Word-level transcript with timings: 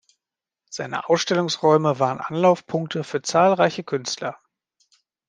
Seine 0.71 1.09
Ausstellungsräume 1.09 1.99
waren 1.99 2.17
Anlaufpunkte 2.19 3.03
für 3.03 3.21
zahlreiche 3.21 3.83
Künstler. 3.83 4.35